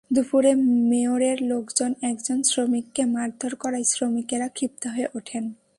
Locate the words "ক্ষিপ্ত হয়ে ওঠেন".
4.47-5.43